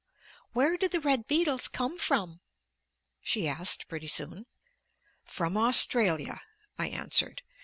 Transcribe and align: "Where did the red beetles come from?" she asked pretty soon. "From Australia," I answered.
"Where 0.53 0.77
did 0.77 0.93
the 0.93 0.99
red 0.99 1.27
beetles 1.27 1.67
come 1.67 1.99
from?" 1.99 2.39
she 3.21 3.47
asked 3.47 3.87
pretty 3.87 4.07
soon. 4.07 4.47
"From 5.23 5.55
Australia," 5.55 6.41
I 6.75 6.87
answered. 6.89 7.43